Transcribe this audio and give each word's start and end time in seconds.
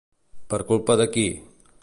Per 0.53 0.59
culpa 0.71 0.97
de 1.03 1.07
qui? 1.17 1.27